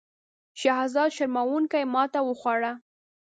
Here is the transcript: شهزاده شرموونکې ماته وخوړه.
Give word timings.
شهزاده 0.59 1.09
شرموونکې 1.15 1.81
ماته 1.93 2.19
وخوړه. 2.23 2.73